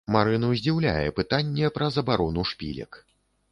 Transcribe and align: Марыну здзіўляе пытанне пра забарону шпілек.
Марыну 0.13 0.47
здзіўляе 0.59 1.05
пытанне 1.19 1.71
пра 1.77 1.91
забарону 1.99 2.49
шпілек. 2.55 2.91